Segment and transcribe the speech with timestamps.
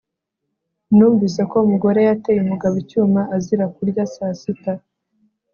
[0.95, 4.73] Numvise ko umugore yateye umugabo icyuma azira kurya saa sita